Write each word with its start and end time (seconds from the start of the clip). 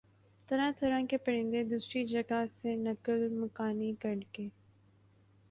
طرح 0.49 0.71
طرح 0.79 1.01
کے 1.09 1.17
پرندے 1.17 1.63
دوسری 1.63 2.03
جگہوں 2.05 2.45
سے 2.53 2.75
نقل 2.77 3.27
مکانی 3.35 3.93
کرکے 3.99 4.47